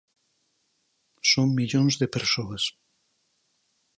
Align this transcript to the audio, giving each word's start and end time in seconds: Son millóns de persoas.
Son 1.31 1.47
millóns 1.59 1.93
de 2.01 2.07
persoas. 2.15 2.63